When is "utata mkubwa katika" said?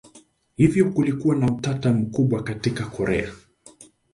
1.53-2.85